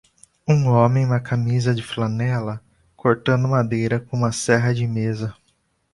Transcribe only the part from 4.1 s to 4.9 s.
uma serra de